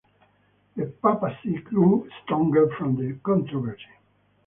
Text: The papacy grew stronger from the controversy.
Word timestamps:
The 0.75 0.87
papacy 0.87 1.61
grew 1.61 2.09
stronger 2.23 2.71
from 2.75 2.95
the 2.95 3.19
controversy. 3.21 3.85